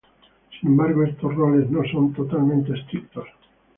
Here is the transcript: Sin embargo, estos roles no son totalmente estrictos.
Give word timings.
Sin 0.49 0.69
embargo, 0.69 1.03
estos 1.03 1.35
roles 1.35 1.69
no 1.69 1.83
son 1.83 2.11
totalmente 2.11 2.73
estrictos. 2.73 3.27